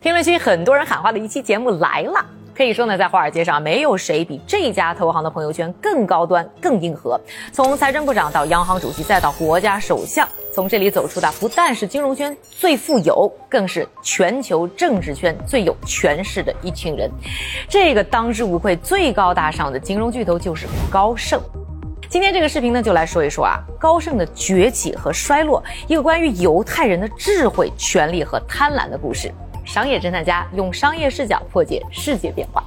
[0.00, 2.24] 评论区很多人喊话的一期节目来了，
[2.56, 7.20] 可以说呢，在华尔街上没有谁比这家投行的朋友圈更高端、更硬核。
[7.52, 17.10] 从财政部长到央行主席，再到国家首相，从这里走出的不但是金融圈最富有，更是全球政治圈最有权势的一群人。
[17.68, 21.42] 这个当之无愧最高大上的金融巨头就是高盛。
[22.08, 29.34] 今天这个视频呢，就来说一说啊，高盛的崛起和衰落，一个关于犹太人的智慧、权力和贪婪的故事。
[29.68, 32.64] 商业侦探家用商业视角破解世界变化。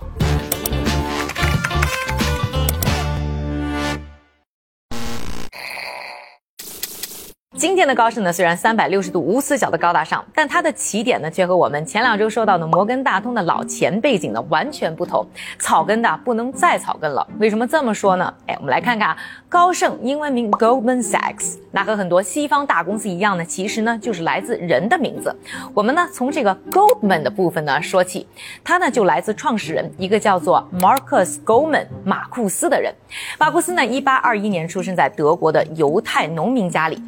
[7.62, 15.24] 今天的高盛呢，虽然三百六十度无死角的高大上，但它的起点呢，却和我们前两周说到的摩根大通的老钱背景呢完全不同。
[15.60, 17.28] 草根的不能再草根了。
[17.38, 18.34] 为什么这么说呢？
[18.48, 25.32] 哎，我们来看看啊高盛英文名 Goldman Sachs，那和很多西方大公司一样呢，其实呢就是来自人的名字。
[25.76, 28.26] 我们呢从这个 Goldman 的部分呢说起，
[28.64, 32.92] 它呢就来自创始人一个叫做 Marcus Goldman 马库斯的人。
[33.38, 37.00] 马库斯呢，一八二一年出生在德国的犹太农民家里。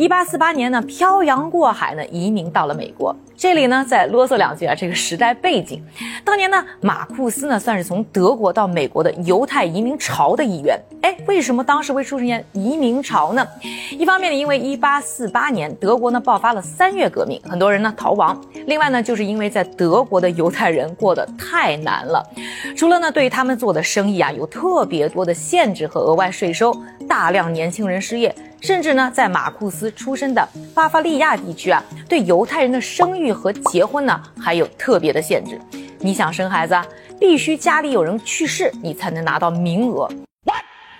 [0.00, 3.14] 一八四八年呢，漂洋过海呢，移民到了美国。
[3.36, 5.84] 这里呢，再啰嗦两句啊，这个时代背景。
[6.24, 10.80] 当年呢，马库斯呢，算是从德国到美国的犹太移民潮的一员。
[11.02, 13.46] 哎，为什么当时会出现移民潮呢？
[13.90, 18.34] 一方面呢，因为一八四八年德国呢爆发了三月革命，很多人呢逃亡；
[18.66, 22.26] 另外呢，就是因为在德国的犹太人过得太难了，
[22.74, 26.74] 除了呢对他们做的生意啊有特别多的限制和额外税收，
[27.06, 28.34] 大量年轻人失业。
[28.60, 35.58] 甚至呢，在马库斯出生的巴伐利亚地区啊，对犹太人的生育和结婚呢，还有特别的限制。
[35.98, 36.86] 你想生孩子，啊
[37.18, 40.08] 必须家里有人去世，你才能拿到名额。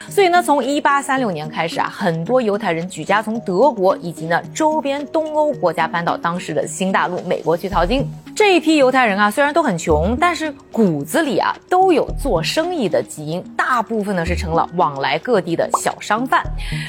[0.09, 8.11] 所以呢，从一八三六年开始啊，很多犹太人举家从德国以及呢周边东欧国家搬到当时的新大陆美国去淘金。
[8.41, 16.43] 这一批犹太人啊，虽然都很穷，但是骨子里啊都有做生意的基因，大部分呢是成了往来各地的小商贩。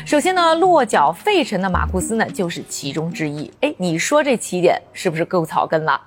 [0.06, 3.52] 首先呢，落脚费城的马库斯呢就是其中之一。
[3.60, 6.00] 哎，你说这起点是不是够草根了？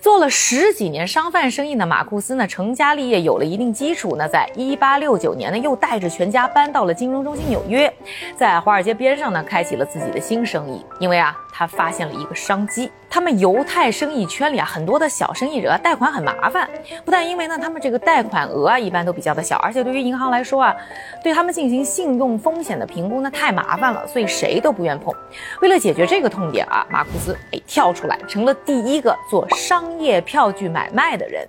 [0.00, 7.88] 做了十几年商贩生意的马库斯呢，成家立业有了一定基础呢，在一八六九年呢，又带着全家搬到了金融中心纽约，
[8.36, 10.84] 在华尔街边上呢，开启了自己的新生意。
[10.98, 12.90] 因为啊，他发现了一个商机。
[13.08, 16.68] 他们犹太生意圈里啊，很多的小生意者贷款很麻烦，
[17.04, 20.76] 不但因为呢，他们这个贷款额啊一般都比较的小，而且对于银行来说啊，
[21.22, 25.12] 对他们进行信用风险的评估呢太麻烦了，所以谁都不愿碰。
[25.60, 31.48] 为了解决这个痛点啊，马库斯哎跳出来，成了第一个做商业票据买卖的人。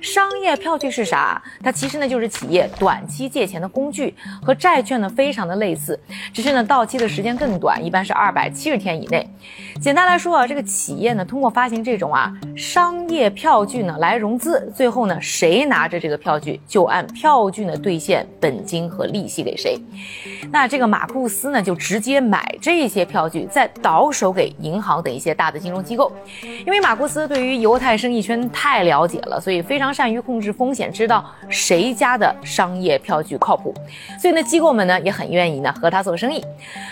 [0.00, 1.42] 商业票据是啥？
[1.62, 5.98] 它其实呢就是企业短期借钱的工具，和债券呢非常的类似，
[6.32, 9.28] 只是呢到期的时间更短，一般是二百七十天以内。
[9.80, 19.78] 简单来说啊，这个企业呢通过发行这种啊商业票据呢来融资，最后呢谁拿着这个票据就按票据呢兑现本金和利息给谁。
[20.50, 26.12] 那这个马库斯呢就直接买这些票据，再倒手给银行等一些大的金融机构。
[26.66, 29.62] 因为马库斯对于犹太生意圈太了解了，所以。
[29.72, 33.72] 非常善于控制风险，知道谁家的商业票据靠谱，
[34.20, 36.44] 所以呢，机构们呢也很愿意呢和他做生意。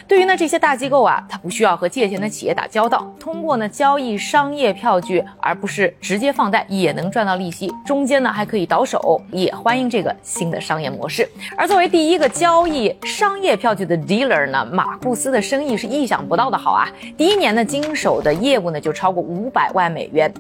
[0.09, 7.71] 对于呢这些大机构啊，他不需要和借钱的企业打交道，通过呢交易商业票据，而不是直接放贷，也能赚到利息。
[7.85, 11.29] 中间呢还可以倒手，也欢迎这个新的商业模式。
[11.59, 16.89] 而作为第一个交易商业票据的 dealer 呢，马库斯的生意是意想不到的好啊！
[17.15, 20.33] 第一年呢经手的业务呢就超过五百万美元。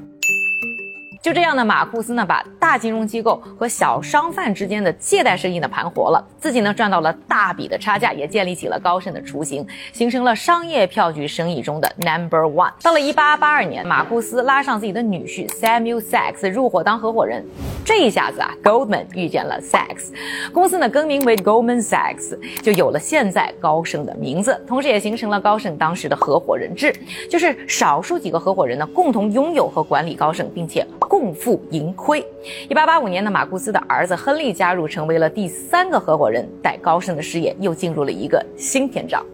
[1.22, 12.72] 就这样呢，马库斯呢把大金融机构和小商贩之间的借贷生意呢盘活了，自己呢赚到了大笔的差价，也建立起了高盛的雏形，形成了商业票据生意中的 number one。
[12.82, 17.44] 到了一八八二年，马库斯拉上自己的女婿 Samuel Sachs 入伙当合伙人，
[17.84, 20.14] 这一下子啊，Goldman 遇见了 Sachs，
[20.54, 26.91] 公司呢更名为 Goldman Sachs，就有了现在高盛的名字，同时也形成了高盛当时的合伙人制，
[27.28, 30.87] 就是少数几个合伙人呢共同拥有和管理高盛，并且。
[31.10, 32.25] 共负盈亏。
[32.69, 39.26] 一八八五年的马库斯的儿子亨利加入，成为了第三个合伙人，带高盛的事业又进入了一个新篇章。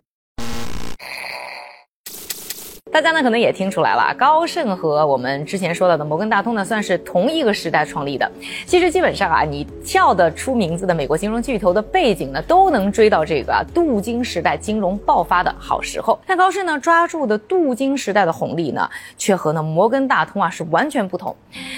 [2.96, 8.26] 大家呢可能也听出来了，高盛和我们之前说到的摩根大通呢算是同一个时代创立的。
[8.64, 16.19] 其实基本上啊，你叫得出名字的美国金融巨头的背景呢，都能追到这个啊镀金时代金融爆发的好时候。
[16.26, 18.88] 但高盛呢抓住的镀金时代的红利呢，
[19.19, 21.37] 却和呢摩根大通啊是完全不同。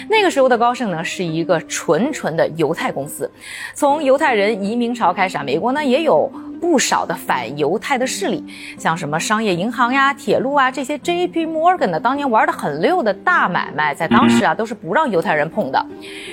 [0.09, 3.29] 那个时候的高盛呢是一个纯纯的犹太公司，
[3.75, 6.31] 从犹太人移民潮开始啊，美国呢也有。
[6.60, 8.44] 不少的反犹太的势力，
[8.78, 11.46] 像什么商业银行呀、铁路啊这些 J.P.
[11.46, 15.87] Morgan 的当年玩的很溜的大买卖，在当时啊都是不让犹太人碰的。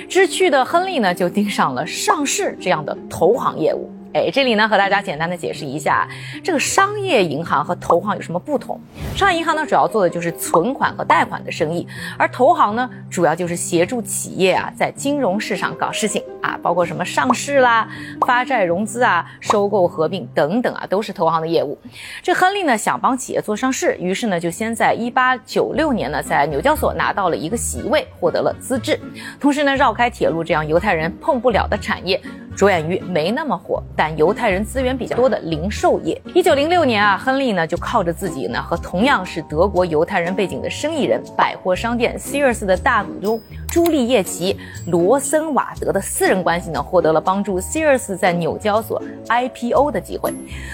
[0.08, 3.90] 知趣的亨利呢就盯上了上市这样的投行业务。
[4.14, 6.08] 哎，这里呢和大家简单的解释一下，
[6.42, 8.80] 这个商业银行和投行有什么不同？
[9.14, 11.86] 商业银行呢主要做的就是存款和贷款的生意，
[12.16, 17.88] 而投行呢主要就是协助企业啊在金融市场搞事情啊，包括什么上市啦、
[18.20, 21.76] 发债融资啊、收购合并等等啊，都是投行的业务。
[22.22, 28.98] 这亨利呢想帮企业做上市，于是呢就先在一八九六年呢在纽交所拿到了一个席位，获得了资质，
[29.40, 32.20] 同时呢绕开铁路这样犹太人碰不了的产业。
[32.56, 36.18] 着眼于没那么火，但犹太人资源比较多的零售业。
[36.32, 43.38] 一九零六年啊，亨利呢就靠着自己呢和同样是德国犹太人背景的生意人，百货商店 Sears 的大股东。
[43.76, 44.56] 朱丽叶奇
[44.86, 50.32] 罗森瓦德的私人关系呢，获得了帮助 Sears 在纽交所 IPO 的机会。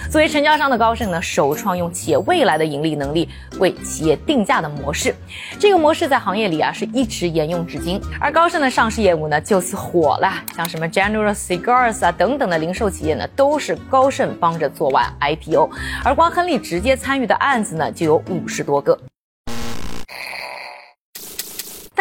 [0.09, 3.27] 作为成交商的高盛呢，首创用企业未来的盈利能力
[3.59, 5.13] 为企业定价的模式。
[5.59, 7.99] 这个模式在行业里啊是一直沿用至今。
[8.21, 15.69] 而高盛的上市业务呢就此火了，像什么 General Cigars 啊等等的零售企业呢，都是高盛帮着做完 IPO。
[16.05, 18.97] 而光亨利直接参与的案子呢，就有五十多个。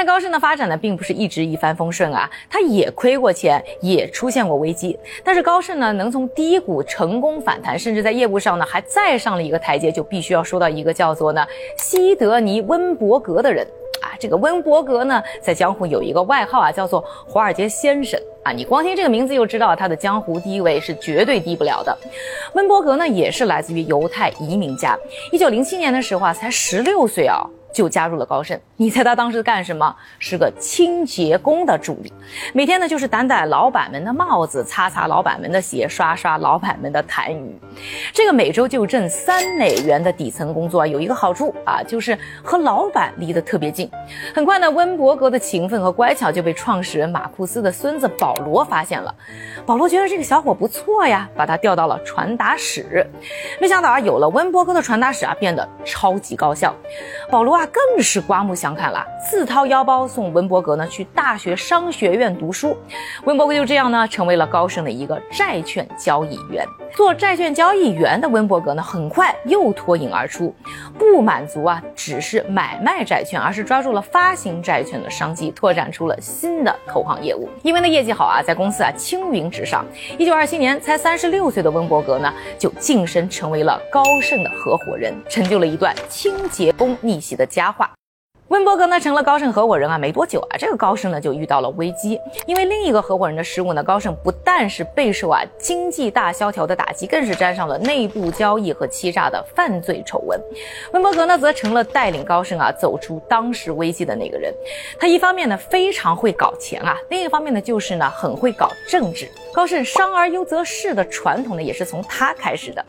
[0.02, 4.98] 但高盛的发展呢，并不是一直一帆风顺啊，它也亏过钱，也出现过危机。
[5.22, 11.46] 但是高盛呢，能从低谷成功反弹，甚至在业务上呢，还再上了一个台阶，就必须要说到一个叫做呢
[11.78, 13.64] 西德尼温伯格的人
[14.00, 14.10] 啊。
[14.18, 18.50] 这个温伯格呢，在江湖有一个外号啊，叫做华尔街先生啊。
[18.50, 21.96] 你光听这个名字就知道他的江湖地位是绝对低不了的。
[22.54, 24.98] 温伯格呢，也是来自于犹太移民家。
[25.30, 27.46] 一九零七年的时候啊，才十六岁啊。
[27.72, 28.58] 就加入了高盛。
[28.76, 29.94] 你猜他当时干什么？
[30.18, 32.12] 是个清洁工的助理，
[32.52, 37.52] 每天呢就是掸掸老板们的帽子，擦擦老板们的鞋，刷刷老板们的痰盂。
[38.12, 43.90] 这个每周就挣三美元的底层工作啊，有一个好处啊，就是和老板离得特别近。
[44.34, 49.14] 很快呢，温伯格的勤奋和乖巧就被创始人马库斯的孙子保罗发现了。
[49.64, 53.06] 保罗觉得这个小伙不错呀，把他调到了传达室。
[53.60, 56.74] 没想到啊，有了温伯格的传达室啊，变得超级高效。
[57.30, 57.61] 保罗啊。
[57.62, 62.76] 他更是刮目相看了，自掏腰包送文伯格呢去大学商学院读书。
[63.22, 66.66] 文伯格就这样呢成为了高盛的一个债券交易员。
[66.94, 70.54] 做债券交易员的温伯格呢，很快又脱颖而出，
[70.98, 77.48] 不满足啊，只是买卖债券，而是抓住了发行债券的商机，拓展出了新的投行业务。
[77.62, 79.84] 因为呢业绩好啊，在公司啊青云直上。
[80.18, 87.90] 一九二七年，才三十六岁的温伯格呢，就晋升成为了高盛的合伙人，成就了一段清洁工逆袭的佳话。
[88.52, 100.38] 温伯格呢成了高盛合伙人啊，没多久啊，这个高盛呢就遇到了危机，因为另一个合伙人的失误呢，高盛不但是备受啊经济大萧条的打击，更是沾上了内部交易和欺诈的犯罪丑闻。
[100.92, 104.52] 温伯格呢则成了带领高盛啊走出当时危机的那个人。
[105.00, 109.26] 他一方面呢非常会搞钱啊，另一方面呢就是呢很会搞政治。
[109.54, 112.84] 高盛商而优则仕的传统呢也是从他开始的。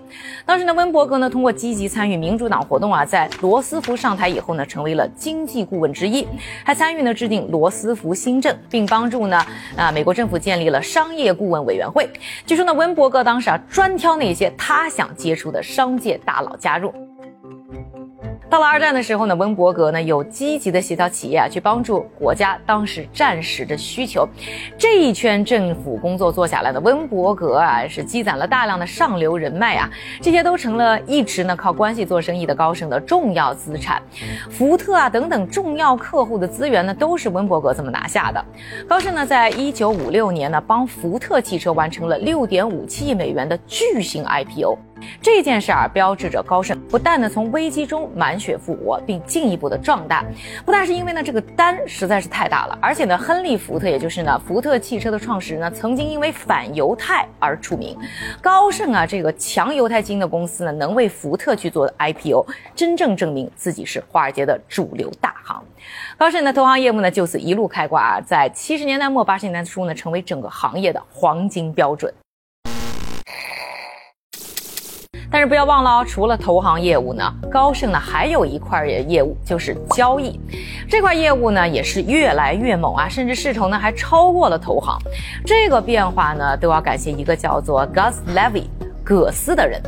[0.45, 5.52] 当时呢温伯格呢通过积极参与民主党活动啊，在罗斯福上台以后呢成为了经济。
[5.53, 6.27] 济顾问之一，
[6.63, 9.37] 还参与呢制定罗斯福新政，并帮助呢
[9.75, 12.09] 啊美国政府建立了商业顾问委员会。
[12.47, 16.91] 据说呢温伯格当时啊专挑那些他想接触的商界大佬加入。
[18.53, 24.29] 到了二战的时候呢，温伯格呢有积极的协调企业啊，去帮助国家当时战时的需求。
[24.77, 29.89] 这一圈政府工作做下来的温伯格啊，是积攒了大量的上流人脉啊，
[30.21, 33.99] 这些都成了一直呢靠关系做生意的高盛的重要资产。
[34.51, 38.45] 福特啊等等重要客户的资源呢，都是温伯格这么拿下的。
[38.87, 44.77] 高盛呢，在一九五六年呢，帮福特汽车完成了六点五七亿美元的巨型 IPO。
[45.21, 50.23] 这件事儿标志着高盛不但呢从危机中满血复活，并进一步的壮大。
[50.65, 57.97] 不但是因为呢这个单实在是太大了，而且呢亨利·福特，也就是呢福特汽车的创始人呢，曾经因为反犹太而出名。
[58.41, 62.45] 高盛啊这个强犹太基因的公司呢，能为福特去做 IPO，
[62.75, 65.61] 真正证明自己是华尔街的主流大行。
[66.17, 72.13] 高盛的投行业务呢就此一路开挂啊，在七十年代末八十年代初呢，成为整个行业的黄金标准。
[75.33, 80.39] 但是不要忘了哦，除了投行业务呢，高盛呢还有一块儿业务就是交易，
[80.87, 84.95] 这块业务呢也是越来越猛啊，甚至势头呢还超过了投行。
[85.43, 88.65] 这个变化呢都要感谢一个叫做 Gus Levy。
[89.03, 89.81] 葛斯的人。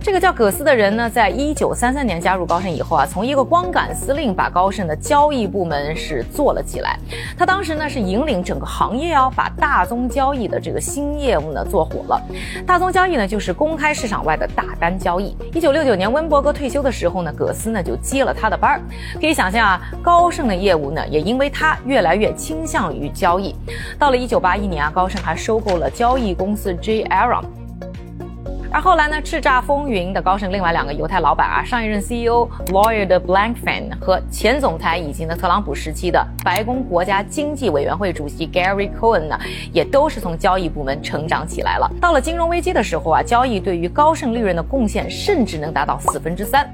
[0.00, 6.98] 这个叫葛斯的人呢，在一九三三年加入高盛以后啊，从一个光杆司令把高盛的交易部门是做了起来。
[7.36, 12.22] 他当时呢是引领整个行业啊，把大宗交易的这个新业务呢做火了。
[12.66, 15.36] 大宗交易呢就是公开市场外的大单交易。
[15.52, 18.80] 一九六九年温伯格退休的时候呢，葛斯呢就接了他的班儿。
[19.20, 23.54] 可以想象啊，高盛的业务呢也因为他越来越倾向于交易。
[23.98, 27.04] 到了一九八一年啊，高盛还收购了交易公司 J.
[27.04, 27.57] Aron。
[28.70, 39.38] 而后来呢，叱咤风云的高盛另外两个犹太老板啊，上一任 CEO lawyer 的 Blankfein 和前总裁以及呢特朗普时期的白宫国家经济委员会主席 Gary Cohen 呢，
[39.72, 41.90] 也都是从交易部门成长起来了。
[42.00, 46.70] 到了金融危机的时候啊，交易对于高盛利润的贡献甚至能达到四分之三。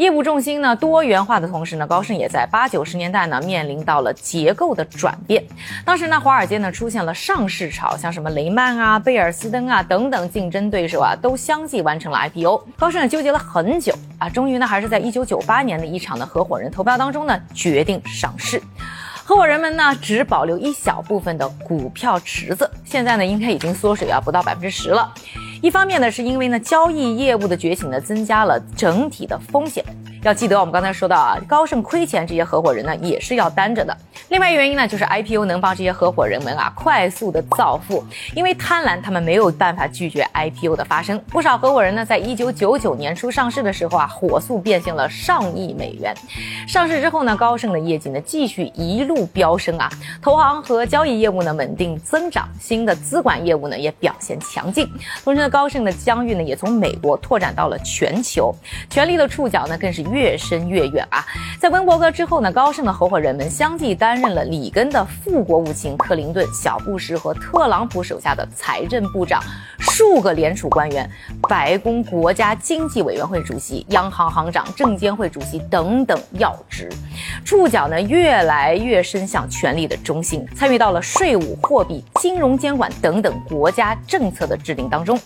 [0.00, 5.44] 业务重心呢多元化的同时呢，高盛也在八九十年代呢面临到了结构的转变。
[5.84, 12.62] 当时呢，华尔街呢出现了上市潮，像什么雷曼啊、贝尔斯登啊等等竞争对手啊，都相继完成了 IPO。
[12.78, 18.62] 高盛纠结了很久啊，终于呢还是在一九九八年的一场的合伙人投票当中呢决定上市。
[19.26, 25.12] 合伙人们呢只保留一小部分的股票池子，现在呢应该已经缩水啊不到百分之十了。
[25.62, 29.84] 一方面呢，是因为呢交易业务的觉醒呢，增加了整体的风险。
[30.22, 33.96] 要记得我们刚才说到啊，高盛亏钱，这些合伙人呢也是要担着的。
[34.28, 41.18] 另外原因呢，就是 IPO 能帮这些合伙人们啊快速的造富，因为贪婪，他们没有办法拒绝 IPO 的发生。
[41.28, 46.14] 不少合伙人呢，在一九九九年初上市的时候啊，火速变现了上亿美元。
[46.68, 49.90] 上市之后呢，高盛的业绩呢继续一路飙升啊，
[50.22, 54.86] 投行和交易业务呢稳定增长，新的资管业务呢也表现强劲。
[55.24, 58.54] 同时呢，高盛的疆域呢也从美国拓展到了全球，
[58.88, 60.00] 权力的触角呢更是。
[60.10, 61.24] 越伸越远啊！
[61.58, 69.42] 在温伯格之后呢，高盛的合伙人们相继担任了里根的副国务卿、克林顿、小布什和特朗普手下的财政部长、
[70.00, 71.06] 数个联储官员、
[71.42, 76.88] 白宫国家经济委员会主席、央行行长、证监会主席等等要职，
[77.44, 85.20] 触角呢越来越伸向权力的中心，参与到了税务、货币、金融监管等等国家政策的制定当中。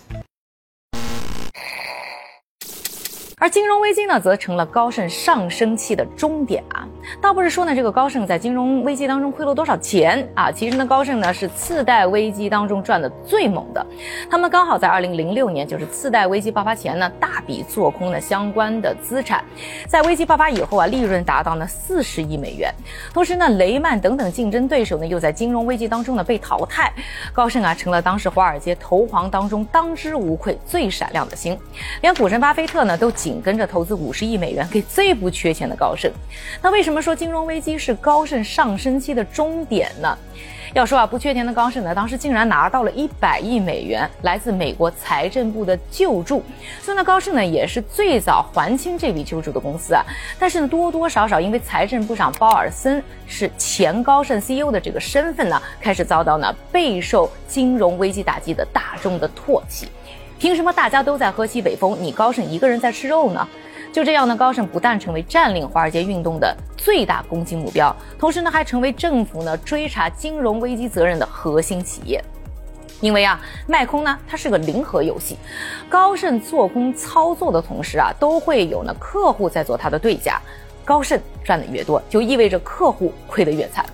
[3.45, 6.83] 而金融危机呢，则成了高盛上升期的终点啊！
[7.21, 13.85] 倒不是说呢，这个高盛在金融危机当中亏了多少钱啊，其实呢，高盛呢是次贷危机当中赚的最猛的。
[14.31, 19.45] 他们刚好在二零零六年，就是次贷危机爆发前呢，大笔做空了相关的资产，
[19.87, 22.73] 在危机爆发以后啊，利润达到了四十亿美元。
[23.13, 26.91] 同时呢，雷曼等等竞争对手呢，又在金融危机当中呢被淘汰，
[27.31, 31.55] 高盛啊成了当时华尔街投行当中当之无愧最闪亮的星，
[32.01, 33.45] 连股神巴菲特呢都紧。
[33.45, 36.11] 跟着投资五十亿美元给最不缺钱的高盛，
[36.63, 40.17] 那为什么说金融危机是高盛上升期的终点呢？
[40.73, 46.43] 要说啊，不缺钱的高盛呢，当时竟然拿到了一百亿美元来自美国财政部的救助，
[46.81, 50.03] 所以呢，高盛呢也是最早还清这笔救助的公司啊。
[50.39, 59.87] 但是呢，多多少少因为财政部长鲍尔森是前高盛 CEO 的这个身份呢，开始遭到呢备受金融危机打击的大众的唾弃。
[60.45, 63.47] 凭什么大家都在喝西北风，你高盛一个人在吃肉呢？
[63.91, 72.23] 就这样呢，高盛不但成为占领华尔街运动的最大攻击目标，同时呢，还成为政府呢追查金融危机责任的核心企业。
[73.01, 75.35] 因为啊，卖空呢，它是个零和游戏，
[75.89, 80.39] 高盛做空操作的同时啊，都会有呢客户在做它的对价。
[80.83, 83.85] 高盛赚的越多，就意味着客户亏得越惨。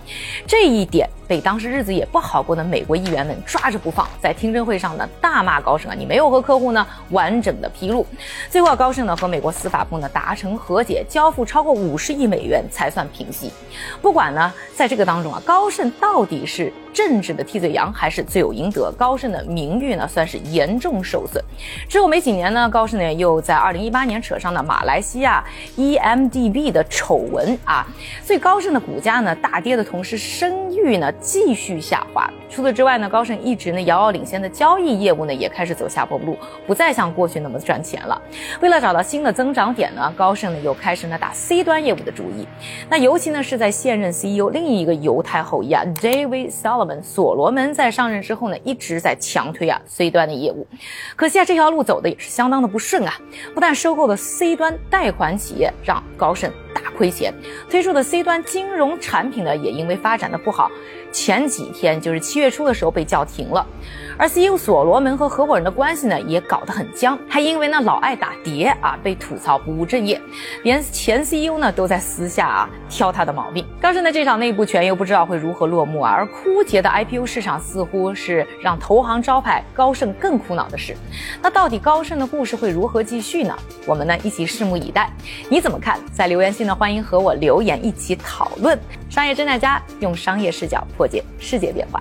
[0.48, 8.08] 这一点被当时日子也不好过的美国议员们抓着不放，在听证会上呢大骂高盛啊，你没有和客户呢完整的披露。
[8.50, 13.52] 最后高盛呢和美国司法部呢达成和解，交付超过五十亿美元才算平息。
[14.02, 16.72] 不管呢在这个当中啊，高盛到底是。
[16.94, 21.42] 政治的替罪羊还是罪有应得，高盛的名誉呢算是严重受损。
[21.88, 25.42] 之后没几年呢，高盛呢又在二零一八年扯上了马来西亚
[25.78, 27.86] EMDB 的丑闻啊，
[28.24, 32.30] 所以高盛的股价呢大跌的同时，声誉呢继续下滑。
[32.50, 38.22] 除此之外呢，高盛一直呢遥遥领先的交易业务呢也开始走下坡路，不再像过去那么赚钱了。
[38.60, 42.46] 为了找到新的增长点呢，高盛呢又开始呢打 C 端业务的主意。
[42.90, 47.02] 那尤其呢是在现任 CEO 另一个犹太后裔啊 David Solomon。
[47.02, 50.68] 所罗门在上任之后呢，一直在强推啊 C 端的业务，
[51.16, 53.14] 可惜啊这条路走的也是相当的不顺啊，
[53.54, 57.31] 不但收购了 C 端贷款企业，让高盛大亏钱，
[57.70, 60.72] 推出的 C 端金融产品呢也因为发展的不好，
[61.12, 63.66] 前几天就是七月初的时候被叫停了。
[64.18, 70.22] 而 CEO 所罗门和合伙人的关系呢也搞得很僵，还因为呢老爱打碟啊被吐槽不务正业，
[70.64, 73.66] 连前 CEO 呢都在私下啊挑他的毛病。
[73.82, 80.96] 高盛的这场内部权又不知道会如何落幕啊，而枯竭的 IPO 市场似乎是让投行招牌高盛更苦恼的事。
[81.42, 83.58] 那到底高盛的故事会如何继续呢？
[83.88, 85.10] 我们呢一起拭目以待。
[85.50, 86.00] 你怎么看？
[86.14, 88.78] 在留言区呢欢迎和我留言一起讨论。
[89.10, 92.00] 商业侦探家用商业视角破解世界变化。